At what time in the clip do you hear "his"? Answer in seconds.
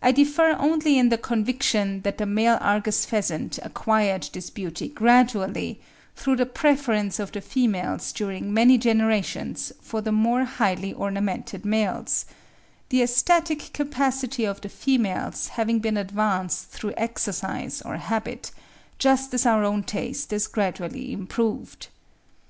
4.32-4.48